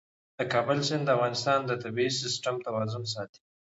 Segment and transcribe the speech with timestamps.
[0.37, 3.41] د کابل سیند د افغانستان د طبعي سیسټم توازن ساتي.